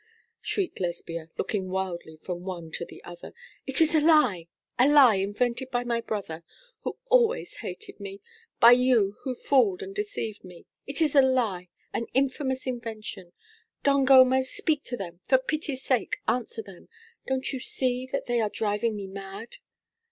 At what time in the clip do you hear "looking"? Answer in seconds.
1.37-1.69